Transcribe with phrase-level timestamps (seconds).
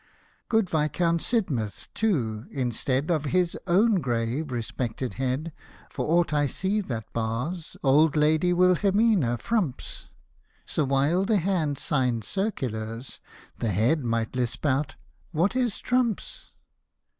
[0.49, 5.87] Good Viscount S— dm— H, too, instead Of his own grave, respected head, Might wear
[5.91, 10.09] (for aught I see that bars) Old Lady Wilhelmina Frump's—
[10.65, 13.19] So while the hand signed Circulars^
[13.59, 14.95] The head might lisp out,"
[15.33, 16.51] What is trumps